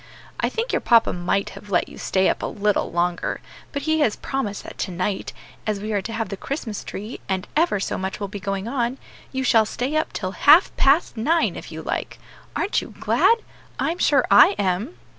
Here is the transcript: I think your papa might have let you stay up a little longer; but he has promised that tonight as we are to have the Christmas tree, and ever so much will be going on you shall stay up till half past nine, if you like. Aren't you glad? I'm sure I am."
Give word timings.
I 0.39 0.49
think 0.49 0.71
your 0.73 0.79
papa 0.81 1.13
might 1.13 1.51
have 1.51 1.69
let 1.69 1.87
you 1.87 1.99
stay 1.99 2.27
up 2.27 2.41
a 2.41 2.47
little 2.47 2.91
longer; 2.91 3.39
but 3.71 3.83
he 3.83 3.99
has 3.99 4.15
promised 4.15 4.63
that 4.63 4.79
tonight 4.79 5.31
as 5.67 5.79
we 5.79 5.93
are 5.93 6.01
to 6.01 6.13
have 6.13 6.29
the 6.29 6.37
Christmas 6.37 6.83
tree, 6.83 7.19
and 7.29 7.47
ever 7.55 7.79
so 7.79 7.99
much 7.99 8.19
will 8.19 8.27
be 8.27 8.39
going 8.39 8.67
on 8.67 8.97
you 9.31 9.43
shall 9.43 9.63
stay 9.67 9.95
up 9.95 10.11
till 10.11 10.31
half 10.31 10.75
past 10.75 11.17
nine, 11.17 11.55
if 11.55 11.71
you 11.71 11.83
like. 11.83 12.17
Aren't 12.55 12.81
you 12.81 12.95
glad? 12.99 13.43
I'm 13.77 13.99
sure 13.99 14.25
I 14.31 14.53
am." 14.57 14.95